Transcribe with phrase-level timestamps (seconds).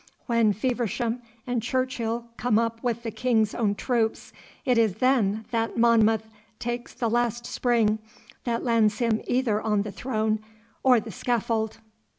[0.25, 4.33] When Feversham and Churchill come up with the King's own troops,
[4.65, 6.27] it is then that Monmouth
[6.57, 7.99] takes the last spring,
[8.43, 10.39] that lands him either on the throne
[10.81, 11.81] or the scaffold.